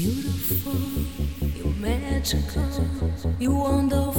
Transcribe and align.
beautiful, 0.00 0.72
you're 1.58 1.74
magical, 1.74 2.64
you 3.38 3.52
wonderful. 3.52 4.09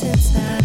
Peace 0.00 0.08
inside. 0.08 0.59